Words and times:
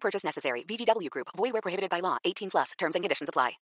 Purchase 0.00 0.24
necessary. 0.24 0.64
VGW 0.64 1.10
Group. 1.10 1.28
Void 1.36 1.52
prohibited 1.62 1.90
by 1.90 2.00
law. 2.00 2.16
18 2.24 2.48
plus. 2.50 2.72
Terms 2.78 2.94
and 2.94 3.04
conditions 3.04 3.28
apply. 3.28 3.58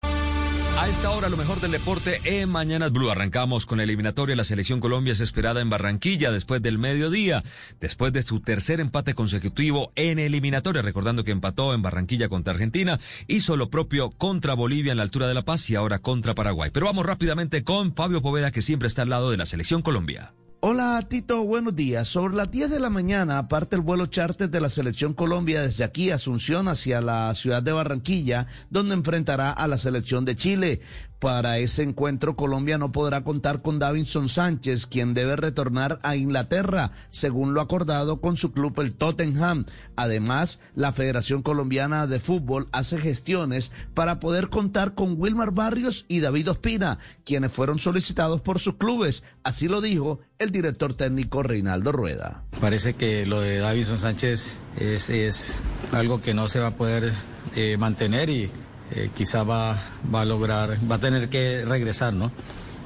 A 0.76 0.88
esta 0.88 1.10
hora, 1.10 1.28
lo 1.28 1.36
mejor 1.36 1.60
del 1.60 1.70
deporte 1.70 2.20
en 2.24 2.50
Mañanas 2.50 2.90
Blue. 2.90 3.08
Arrancamos 3.08 3.64
con 3.64 3.78
la 3.78 3.84
eliminatoria. 3.84 4.34
La 4.34 4.42
selección 4.42 4.80
Colombia 4.80 5.12
es 5.12 5.20
esperada 5.20 5.60
en 5.60 5.70
Barranquilla 5.70 6.32
después 6.32 6.60
del 6.62 6.78
mediodía, 6.78 7.44
después 7.80 8.12
de 8.12 8.24
su 8.24 8.40
tercer 8.40 8.80
empate 8.80 9.14
consecutivo 9.14 9.92
en 9.94 10.18
eliminatoria. 10.18 10.82
Recordando 10.82 11.22
que 11.22 11.30
empató 11.30 11.74
en 11.74 11.82
Barranquilla 11.82 12.28
contra 12.28 12.54
Argentina, 12.54 12.98
hizo 13.28 13.56
lo 13.56 13.70
propio 13.70 14.10
contra 14.10 14.54
Bolivia 14.54 14.90
en 14.90 14.98
la 14.98 15.04
altura 15.04 15.28
de 15.28 15.34
La 15.34 15.44
Paz 15.44 15.70
y 15.70 15.76
ahora 15.76 16.00
contra 16.00 16.34
Paraguay. 16.34 16.70
Pero 16.72 16.86
vamos 16.86 17.06
rápidamente 17.06 17.62
con 17.62 17.94
Fabio 17.94 18.20
Poveda, 18.20 18.50
que 18.50 18.60
siempre 18.60 18.88
está 18.88 19.02
al 19.02 19.10
lado 19.10 19.30
de 19.30 19.36
la 19.36 19.46
selección 19.46 19.80
Colombia. 19.80 20.34
Hola 20.66 20.98
Tito, 21.06 21.44
buenos 21.44 21.76
días. 21.76 22.08
Sobre 22.08 22.36
las 22.36 22.50
10 22.50 22.70
de 22.70 22.80
la 22.80 22.88
mañana 22.88 23.48
parte 23.48 23.76
el 23.76 23.82
vuelo 23.82 24.06
charter 24.06 24.48
de 24.48 24.62
la 24.62 24.70
Selección 24.70 25.12
Colombia 25.12 25.60
desde 25.60 25.84
aquí, 25.84 26.10
Asunción, 26.10 26.68
hacia 26.68 27.02
la 27.02 27.34
ciudad 27.34 27.62
de 27.62 27.72
Barranquilla, 27.72 28.46
donde 28.70 28.94
enfrentará 28.94 29.50
a 29.50 29.68
la 29.68 29.76
Selección 29.76 30.24
de 30.24 30.36
Chile. 30.36 30.80
Para 31.24 31.56
ese 31.56 31.82
encuentro, 31.82 32.36
Colombia 32.36 32.76
no 32.76 32.92
podrá 32.92 33.24
contar 33.24 33.62
con 33.62 33.78
Davinson 33.78 34.28
Sánchez, 34.28 34.84
quien 34.84 35.14
debe 35.14 35.36
retornar 35.36 35.98
a 36.02 36.16
Inglaterra, 36.16 36.92
según 37.08 37.54
lo 37.54 37.62
acordado 37.62 38.20
con 38.20 38.36
su 38.36 38.52
club 38.52 38.78
el 38.80 38.94
Tottenham. 38.94 39.64
Además, 39.96 40.60
la 40.74 40.92
Federación 40.92 41.40
Colombiana 41.40 42.06
de 42.06 42.20
Fútbol 42.20 42.68
hace 42.72 42.98
gestiones 42.98 43.72
para 43.94 44.20
poder 44.20 44.50
contar 44.50 44.94
con 44.94 45.18
Wilmar 45.18 45.54
Barrios 45.54 46.04
y 46.08 46.20
David 46.20 46.50
Ospina, 46.50 46.98
quienes 47.24 47.50
fueron 47.52 47.78
solicitados 47.78 48.42
por 48.42 48.58
sus 48.58 48.74
clubes. 48.74 49.24
Así 49.44 49.66
lo 49.66 49.80
dijo 49.80 50.20
el 50.38 50.50
director 50.50 50.92
técnico 50.92 51.42
Reinaldo 51.42 51.90
Rueda. 51.90 52.44
Parece 52.60 52.96
que 52.96 53.24
lo 53.24 53.40
de 53.40 53.60
Davinson 53.60 53.98
Sánchez 53.98 54.58
es, 54.76 55.54
algo 55.90 56.20
que 56.20 56.34
no 56.34 56.48
se 56.48 56.60
va 56.60 56.66
a 56.68 56.76
poder 56.76 57.14
eh, 57.56 57.78
mantener 57.78 58.28
y 58.28 58.50
eh, 58.92 59.10
quizá 59.14 59.42
va, 59.42 59.78
va 60.12 60.22
a 60.22 60.24
lograr, 60.24 60.78
va 60.90 60.96
a 60.96 61.00
tener 61.00 61.28
que 61.28 61.64
regresar, 61.64 62.12
¿no? 62.12 62.30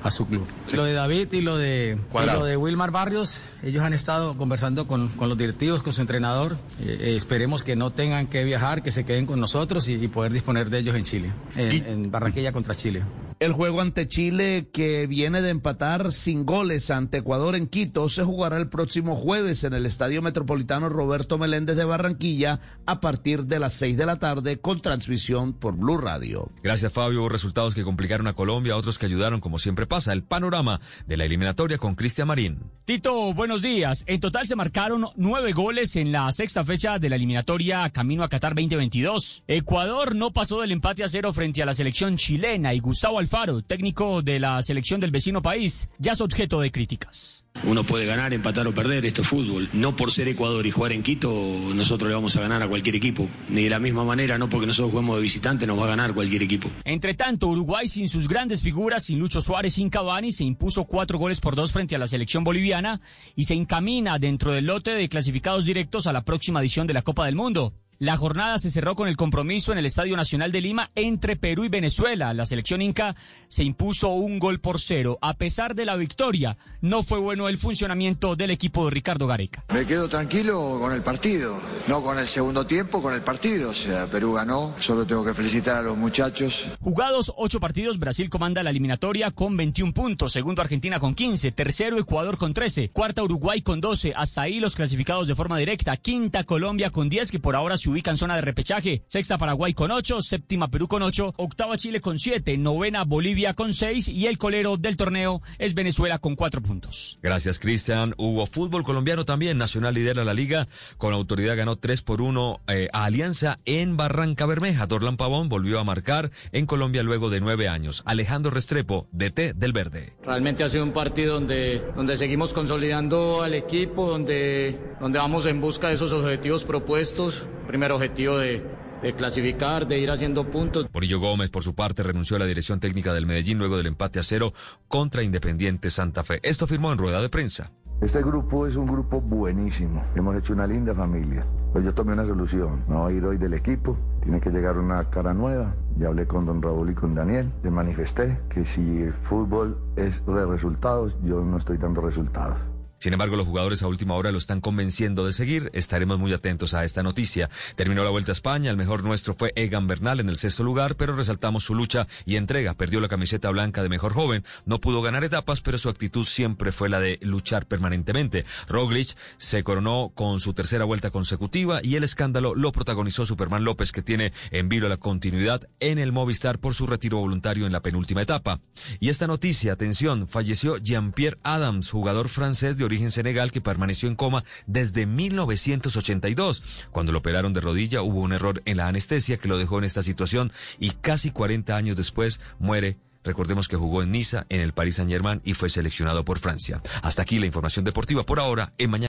a 0.03 0.11
su 0.11 0.27
club. 0.27 0.47
Lo 0.73 0.85
de 0.85 0.93
David 0.93 1.33
y 1.33 1.41
lo 1.41 1.57
de, 1.57 1.99
y 2.15 2.27
lo 2.27 2.45
de 2.45 2.57
Wilmar 2.57 2.91
Barrios, 2.91 3.43
ellos 3.63 3.83
han 3.83 3.93
estado 3.93 4.37
conversando 4.37 4.87
con, 4.87 5.09
con 5.09 5.29
los 5.29 5.37
directivos, 5.37 5.83
con 5.83 5.93
su 5.93 6.01
entrenador. 6.01 6.57
Eh, 6.81 6.99
eh, 7.01 7.17
esperemos 7.17 7.65
que 7.65 7.77
no 7.77 7.91
tengan 7.91 8.27
que 8.29 8.45
viajar, 8.45 8.83
que 8.83 8.91
se 8.91 9.05
queden 9.05 9.27
con 9.27 9.41
nosotros 9.41 9.89
y, 9.89 9.95
y 9.95 10.09
poder 10.09 10.33
disponer 10.33 10.71
de 10.71 10.79
ellos 10.79 10.95
en 10.95 11.05
Chile, 11.05 11.33
en, 11.57 11.85
en 11.85 12.11
Barranquilla 12.11 12.53
contra 12.53 12.75
Chile. 12.75 13.03
El 13.41 13.53
juego 13.53 13.81
ante 13.81 14.09
Chile, 14.09 14.69
que 14.73 15.07
viene 15.07 15.43
de 15.43 15.51
empatar 15.51 16.11
sin 16.11 16.45
goles 16.45 16.91
ante 16.91 17.19
Ecuador 17.19 17.55
en 17.55 17.69
Quito, 17.69 18.09
se 18.09 18.25
jugará 18.25 18.57
el 18.57 18.69
próximo 18.69 19.15
jueves 19.15 19.63
en 19.63 19.75
el 19.75 19.87
Estadio 19.87 20.23
Metropolitano 20.23 20.89
Roberto 20.89 21.39
Meléndez 21.39 21.77
de 21.77 21.85
Barranquilla 21.85 22.61
a 22.85 23.01
partir 23.01 23.45
de 23.45 23.61
las 23.61 23.75
6 23.75 23.97
de 23.97 24.07
la 24.07 24.17
tarde 24.17 24.61
con 24.61 24.81
transmisión 24.81 25.53
por 25.53 25.77
Blue 25.77 25.99
Radio. 25.99 26.51
Gracias, 26.65 26.93
Fabio. 26.93 27.21
Hubo 27.21 27.29
resultados 27.29 27.77
que 27.77 27.85
complicaron 27.85 28.27
a 28.27 28.33
Colombia, 28.33 28.77
otros 28.77 28.99
que 28.99 29.07
ayudaron, 29.07 29.39
como 29.41 29.61
siempre 29.61 29.87
pasa. 29.87 30.13
El 30.13 30.25
panorama 30.25 30.81
de 31.07 31.17
la 31.17 31.25
eliminatoria 31.25 31.79
con 31.79 31.95
Cristian 31.95 32.27
Marín. 32.27 32.78
Tito, 32.89 33.35
buenos 33.35 33.61
días. 33.61 34.03
En 34.07 34.19
total 34.19 34.47
se 34.47 34.57
marcaron 34.57 35.09
nueve 35.15 35.53
goles 35.53 35.95
en 35.97 36.11
la 36.11 36.33
sexta 36.33 36.65
fecha 36.65 36.99
de 36.99 37.11
la 37.11 37.17
eliminatoria 37.17 37.91
Camino 37.91 38.25
a 38.25 38.31
Qatar 38.31 38.55
2022. 38.55 39.43
Ecuador 39.47 40.15
no 40.15 40.31
pasó 40.31 40.63
del 40.63 40.73
empate 40.73 41.05
a 41.05 41.09
cero 41.09 41.35
frente 41.35 41.63
a 41.63 41.67
la 41.67 41.75
selección 41.75 42.17
chilena 42.17 42.73
y 42.73 42.79
Gustavo 42.79 43.19
Alfaro, 43.19 43.61
técnico 43.61 44.23
de 44.23 44.41
la 44.41 44.63
selección 44.63 45.03
del 45.03 45.11
vecino 45.11 45.43
país, 45.43 45.91
ya 45.99 46.13
es 46.13 46.23
objeto 46.23 46.61
de 46.61 46.73
críticas. 46.73 47.45
Uno 47.65 47.85
puede 47.85 48.07
ganar, 48.07 48.33
empatar 48.33 48.67
o 48.67 48.75
perder, 48.75 49.05
esto 49.05 49.23
es 49.23 49.29
fútbol. 49.29 49.69
No 49.73 49.97
por 49.97 50.11
ser 50.13 50.29
Ecuador 50.29 50.67
y 50.67 50.71
jugar 50.71 50.93
en 50.93 51.03
Quito, 51.03 51.31
nosotros 51.75 52.09
le 52.09 52.15
vamos 52.15 52.37
a 52.37 52.41
ganar 52.41 52.63
a 52.63 52.69
cualquier 52.69 52.97
equipo. 52.97 53.29
Ni 53.49 53.65
de 53.65 53.71
la 53.71 53.79
misma 53.79 54.05
manera, 54.05 54.39
no 54.39 54.49
porque 54.49 54.67
nosotros 54.67 54.93
juguemos 54.93 55.17
de 55.17 55.23
visitante, 55.23 55.67
nos 55.67 55.79
va 55.79 55.85
a 55.85 55.89
ganar 55.89 56.15
cualquier 56.15 56.43
equipo. 56.43 56.71
Entre 56.85 57.15
tanto, 57.15 57.49
Uruguay 57.49 57.89
sin 57.89 58.09
sus 58.09 58.29
grandes 58.29 58.63
figuras, 58.63 59.05
sin 59.05 59.19
Lucho 59.19 59.41
Suárez, 59.41 59.75
sin 59.75 59.91
Cavani, 59.91 60.33
se 60.33 60.45
impuso 60.45 60.85
cuatro 60.85 61.19
goles 61.19 61.41
por 61.41 61.57
dos 61.57 61.73
frente 61.73 61.97
a 61.97 61.99
la 61.99 62.07
selección 62.07 62.45
boliviana 62.45 63.01
y 63.35 63.45
se 63.45 63.55
encamina 63.55 64.19
dentro 64.19 64.53
del 64.53 64.67
lote 64.67 64.93
de 64.93 65.09
clasificados 65.09 65.65
directos 65.65 66.07
a 66.07 66.13
la 66.13 66.25
próxima 66.25 66.61
edición 66.61 66.87
de 66.87 66.95
la 66.95 67.03
Copa 67.03 67.27
del 67.27 67.35
Mundo. 67.35 67.75
La 68.01 68.17
jornada 68.17 68.59
se 68.59 68.71
cerró 68.71 68.95
con 68.95 69.09
el 69.09 69.17
compromiso 69.17 69.73
en 69.73 69.79
el 69.79 69.87
Estadio 69.87 70.17
Nacional 70.17 70.53
de 70.53 70.61
Lima 70.61 70.89
entre 70.95 71.35
Perú 71.35 71.65
y 71.65 71.69
Venezuela. 71.69 72.33
La 72.33 72.47
selección 72.47 72.81
inca 72.81 73.17
se 73.49 73.65
impuso 73.65 74.11
un 74.11 74.39
gol 74.39 74.61
por 74.61 74.81
cero. 74.81 75.19
A 75.21 75.35
pesar 75.35 75.75
de 75.75 75.85
la 75.85 75.97
victoria, 75.97 76.57
no 76.81 77.03
fue 77.03 77.19
bueno 77.19 77.49
el 77.49 77.59
funcionamiento 77.59 78.37
del 78.37 78.53
equipo 78.53 78.85
de 78.85 78.93
Ricardo 78.93 79.27
Gareca. 79.27 79.65
Me 79.75 79.85
quedo 79.85 80.09
tranquilo 80.09 80.79
con 80.81 80.93
el 80.93 81.03
partido, 81.03 81.61
no 81.89 82.01
con 82.05 82.21
el 82.21 82.29
segundo 82.29 82.65
tiempo, 82.69 83.03
con 83.03 83.15
el 83.15 83.23
partido. 83.23 83.71
O 83.71 83.75
sea, 83.75 84.07
Perú 84.07 84.35
ganó, 84.35 84.77
solo 84.79 85.05
tengo 85.05 85.25
que 85.25 85.35
felicitar 85.35 85.79
a 85.79 85.83
los 85.83 85.97
muchachos. 85.97 86.67
Jugados 86.81 87.33
ocho 87.37 87.59
partidos, 87.59 87.99
Brasil 87.99 88.31
comanda 88.31 88.63
la 88.63 88.71
eliminatoria 88.71 89.33
con 89.33 89.57
21 89.57 89.93
puntos, 89.93 90.33
segundo 90.35 90.63
Argentina 90.63 91.01
con 91.01 91.17
15, 91.17 91.51
tercero 91.51 91.99
Ecuador 91.99 92.39
con 92.39 92.55
13, 92.55 92.91
cuarta 92.91 93.25
Uruguay 93.25 93.61
con 93.61 93.81
12, 93.81 94.13
hasta 94.15 94.43
ahí 94.43 94.61
los 94.61 94.77
clasificados 94.77 95.27
de 95.27 95.35
forma 95.35 95.59
directa, 95.59 95.97
quinta 95.97 96.45
Colombia 96.45 96.91
con 96.91 97.09
10, 97.09 97.33
que 97.33 97.41
por 97.41 97.57
ahora 97.57 97.77
se 97.77 97.88
ubica 97.91 98.11
en 98.11 98.17
zona 98.17 98.37
de 98.37 98.43
repechaje, 98.43 99.03
sexta 99.07 99.39
Paraguay 99.39 99.75
con 99.75 99.91
8, 99.91 100.21
séptima 100.21 100.69
Perú 100.69 100.89
con 100.89 101.03
8, 101.03 101.35
octava 101.37 101.77
Chile 101.77 102.01
con 102.01 102.19
7, 102.19 102.59
novena 102.59 103.05
Bolivia 103.05 103.55
con 103.55 103.73
6 103.73 104.09
y 104.09 104.27
el 104.27 104.39
colero 104.39 104.77
del 104.77 104.97
torneo 104.97 105.43
es 105.59 105.75
Venezuela 105.75 106.19
con 106.19 106.37
4 106.37 106.63
puntos. 106.63 107.19
Gracias, 107.23 107.59
Cristian. 107.59 108.15
Hubo 108.17 108.47
fútbol 108.47 108.85
colombiano 108.85 109.25
también. 109.25 109.59
Nacional 109.59 109.95
lidera 109.95 110.25
la 110.25 110.35
liga. 110.35 110.69
Con 110.97 111.15
autoridad 111.15 111.57
ganó 111.57 111.77
3 111.77 112.03
por 112.03 112.23
1 112.23 112.61
eh, 112.69 112.89
a 112.93 113.05
Alianza 113.05 113.59
en 113.65 113.97
Barranca 113.97 114.47
Bermeja. 114.47 114.87
Dorlan 114.87 115.17
Pavón 115.17 115.49
volvió 115.49 115.81
a 115.81 115.85
marcar 115.85 116.31
en 116.53 116.67
Colombia 116.67 117.03
luego 117.03 117.31
de 117.31 117.41
nueve 117.41 117.69
años. 117.69 118.03
Alejandro 118.07 118.51
Restrepo, 118.51 119.09
DT 119.13 119.55
del 119.55 119.73
Verde. 119.73 120.15
Realmente 120.23 120.65
ha 120.65 120.69
sido 120.69 120.85
un 120.85 120.93
partido 120.93 121.35
donde, 121.35 121.83
donde 121.97 122.17
seguimos 122.17 122.53
consolidando 122.53 123.43
al 123.43 123.55
equipo, 123.55 124.09
donde, 124.09 124.79
donde 125.01 125.19
vamos 125.19 125.47
en 125.47 125.61
busca 125.61 125.89
de 125.89 125.95
esos 125.95 126.13
objetivos 126.13 126.65
propuestos. 126.65 127.45
Primer 127.69 127.93
objetivo 127.93 128.39
de, 128.39 128.65
de 129.03 129.15
clasificar, 129.15 129.87
de 129.87 129.99
ir 129.99 130.11
haciendo 130.11 130.51
puntos. 130.51 130.87
Morillo 130.93 131.21
Gómez, 131.21 131.51
por 131.51 131.63
su 131.63 131.75
parte, 131.75 132.03
renunció 132.03 132.37
a 132.37 132.41
la 132.41 132.47
dirección 132.47 132.81
técnica 132.81 133.13
del 133.13 133.27
Medellín 133.27 133.59
luego 133.59 133.77
del 133.77 133.87
empate 133.87 134.19
a 134.19 134.23
cero 134.23 134.55
contra 134.89 135.23
Independiente 135.23 135.91
Santa 135.91 136.25
Fe. 136.25 136.41
Esto 136.43 136.67
firmó 136.67 136.91
en 136.93 136.99
rueda 136.99 137.21
de 137.21 137.29
prensa. 137.29 137.71
Este 138.01 138.23
grupo 138.23 138.67
es 138.67 138.77
un 138.77 138.87
grupo 138.87 139.21
buenísimo. 139.21 140.03
Hemos 140.15 140.37
hecho 140.37 140.55
una 140.55 140.67
linda 140.67 140.95
familia. 140.95 141.45
Pues 141.73 141.85
yo 141.85 141.93
tomé 141.93 142.15
una 142.15 142.25
solución. 142.25 142.85
No 142.89 143.01
va 143.01 143.09
a 143.09 143.13
ir 143.13 143.23
hoy 143.25 143.37
del 143.37 143.53
equipo. 143.53 143.99
Tiene 144.23 144.41
que 144.41 144.49
llegar 144.51 144.79
una 144.79 145.11
cara 145.11 145.35
nueva. 145.35 145.75
Ya 145.99 146.07
hablé 146.07 146.27
con 146.27 146.47
don 146.47 146.63
Raúl 146.63 146.91
y 146.91 146.95
con 146.95 147.15
Daniel. 147.15 147.53
Le 147.63 147.71
manifesté 147.71 148.41
que 148.49 148.65
si 148.65 148.81
el 148.81 149.13
fútbol 149.13 149.77
es 149.97 150.25
de 150.25 150.47
resultados, 150.47 151.15
yo 151.23 151.43
no 151.43 151.59
estoy 151.59 151.77
dando 151.77 152.01
resultados. 152.01 152.59
Sin 152.99 153.13
embargo, 153.13 153.37
los 153.37 153.47
jugadores 153.47 153.83
a 153.83 153.87
última 153.87 154.15
hora 154.15 154.33
lo 154.33 154.39
están 154.39 154.61
convenciendo 154.61 155.25
de 155.25 155.33
seguir. 155.33 155.71
Estaremos 155.73 156.19
muy 156.19 156.33
atentos 156.33 156.75
a 156.75 156.85
esta 156.85 157.03
noticia. 157.03 157.49
Terminó 157.77 158.03
la 158.03 158.11
Vuelta 158.11 158.33
a 158.33 158.35
España. 158.35 158.71
El 158.71 158.77
mejor 158.77 159.05
nuestro 159.05 159.35
fue 159.35 159.53
Egan 159.55 159.87
Bernal 159.87 160.19
en 160.19 160.29
el 160.29 160.37
sexto 160.37 160.65
lugar, 160.65 160.97
pero 160.97 161.15
resaltamos 161.15 161.63
su 161.63 161.75
lucha 161.75 162.09
y 162.27 162.37
entrega. 162.37 162.75
Perdió 162.75 163.01
la 163.01 163.09
camiseta 163.09 163.51
blanca 163.51 163.83
de 163.83 163.89
mejor 163.89 164.15
joven. 164.15 164.45
No 164.65 164.81
pudo 164.81 165.01
ganar 165.01 165.23
etapas, 165.23 165.61
pero 165.61 165.79
su 165.79 165.89
actitud 165.89 166.25
siempre 166.25 166.73
fue 166.73 166.89
la 166.89 166.99
de 166.99 167.19
luchar 167.23 167.67
permanentemente. 167.67 168.45
Roglic 168.67 169.17
se 169.39 169.63
coronó 169.63 170.11
con 170.15 170.41
su 170.41 170.53
tercera 170.53 170.85
vuelta 170.85 171.11
consecutiva 171.11 171.81
y 171.83 171.95
el 171.95 172.05
escándalo 172.05 172.55
lo 172.57 172.73
protagonizó 172.73 173.25
Superman 173.27 173.65
López, 173.65 173.93
que 173.93 174.03
tiene 174.03 174.33
en 174.51 174.69
vilo 174.69 174.89
la 174.89 174.97
continuidad 174.97 175.63
en 175.79 175.99
el 175.99 176.11
Movistar 176.11 176.59
por 176.59 176.75
su 176.75 176.87
retiro 176.87 177.19
voluntario 177.19 177.67
en 177.67 177.73
la 177.73 177.81
penúltima 177.81 178.23
etapa. 178.23 178.61
Y 178.99 179.09
esta 179.09 179.27
noticia, 179.27 179.73
atención, 179.73 180.27
falleció 180.27 180.79
Jean-Pierre 180.79 181.39
Adams, 181.45 181.91
jugador 181.91 182.29
francés 182.29 182.77
de 182.77 182.88
origen 182.89 183.11
senegal 183.11 183.53
que 183.53 183.61
permaneció 183.61 184.09
en 184.09 184.17
coma 184.17 184.45
desde 184.67 185.07
1982. 185.07 186.89
Cuando 186.91 187.13
lo 187.13 187.19
operaron 187.19 187.53
de 187.53 187.61
rodilla 187.61 188.03
hubo 188.03 188.21
un 188.21 188.33
error 188.33 188.63
en 188.65 188.79
la 188.79 188.89
anestesia 188.89 189.39
que 189.39 189.49
lo 189.49 189.59
dejó 189.59 189.79
en 189.79 189.85
esta 189.85 190.03
situación 190.03 190.53
y 190.79 190.91
casi 190.91 191.31
40 191.31 191.77
años 191.77 191.97
después 191.97 192.41
muere 192.59 192.99
Recordemos 193.25 193.69
que 193.69 193.77
jugó 193.77 194.03
en 194.03 194.13
Niza, 194.13 194.47
en 194.49 194.61
el 194.61 194.73
Paris 194.73 194.97
Saint 194.97 195.11
Germain 195.11 195.43
y 195.45 195.53
fue 195.53 195.69
seleccionado 195.69 196.25
por 196.25 196.39
Francia. 196.39 196.81
Hasta 197.03 197.21
aquí 197.21 197.39
la 197.39 197.47
información 197.47 197.85
deportiva 197.85 198.25
por 198.25 198.41
ahora 198.41 198.73
en 198.79 198.91
mañana. 198.91 199.07